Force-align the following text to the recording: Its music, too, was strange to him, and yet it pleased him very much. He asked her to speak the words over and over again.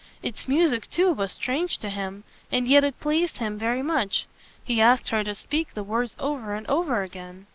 Its 0.23 0.47
music, 0.47 0.89
too, 0.89 1.13
was 1.13 1.31
strange 1.31 1.77
to 1.77 1.87
him, 1.87 2.23
and 2.51 2.67
yet 2.67 2.83
it 2.83 2.99
pleased 2.99 3.37
him 3.37 3.55
very 3.59 3.83
much. 3.83 4.25
He 4.63 4.81
asked 4.81 5.09
her 5.09 5.23
to 5.23 5.35
speak 5.35 5.75
the 5.75 5.83
words 5.83 6.15
over 6.17 6.55
and 6.55 6.65
over 6.65 7.03
again. 7.03 7.45